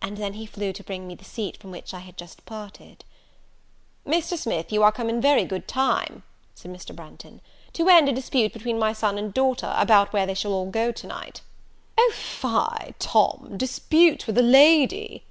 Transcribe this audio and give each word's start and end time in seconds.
and 0.00 0.16
then 0.16 0.32
he 0.32 0.46
flew 0.46 0.72
to 0.72 0.82
bring 0.82 1.06
me 1.06 1.14
the 1.14 1.22
seat 1.22 1.54
from 1.58 1.70
which 1.70 1.92
I 1.92 1.98
had 1.98 2.16
just 2.16 2.46
parted. 2.46 3.04
"Mr. 4.06 4.38
Smith, 4.38 4.72
you 4.72 4.82
are 4.82 4.90
come 4.90 5.10
in 5.10 5.20
very 5.20 5.44
good 5.44 5.68
time," 5.68 6.22
said 6.54 6.72
Mr. 6.72 6.96
Branghton, 6.96 7.42
"to 7.74 7.90
end 7.90 8.08
a 8.08 8.12
dispute 8.14 8.54
between 8.54 8.78
my 8.78 8.94
son 8.94 9.18
and 9.18 9.34
daughter, 9.34 9.74
about 9.76 10.14
where 10.14 10.24
they 10.24 10.32
shall 10.32 10.54
all 10.54 10.70
go 10.70 10.90
to 10.92 11.06
night." 11.06 11.42
"O, 11.98 12.10
fie, 12.16 12.94
Tom, 12.98 13.58
dispute 13.58 14.26
with 14.26 14.38
a 14.38 14.42
lady!" 14.42 15.24